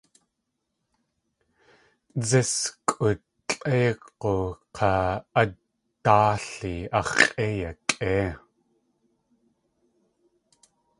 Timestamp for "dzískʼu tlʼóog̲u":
2.27-4.35